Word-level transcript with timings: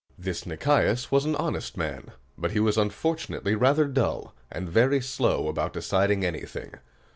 This 0.17 0.47
Nicias 0.47 1.11
was 1.11 1.25
an 1.25 1.35
honest 1.35 1.77
man; 1.77 2.09
but 2.35 2.49
he 2.53 2.59
was 2.59 2.75
unfortunately 2.75 3.53
rather 3.53 3.85
dull, 3.85 4.33
and 4.51 4.67
very 4.67 4.99
slow 4.99 5.47
about 5.47 5.73
deciding 5.73 6.25
anything. 6.25 6.73